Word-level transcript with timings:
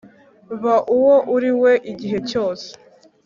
ba 0.61 0.75
uwo 0.95 1.15
uri 1.35 1.51
we 1.61 1.73
igihe 1.93 2.17
cyose, 2.29 2.67